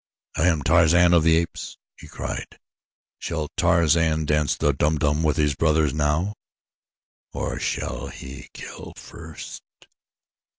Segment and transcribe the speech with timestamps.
[0.35, 2.57] "I am Tarzan of the Apes," he cried.
[3.19, 6.33] "Shall Tarzan dance the Dum Dum with his brothers now,
[7.33, 9.61] or shall he kill first?"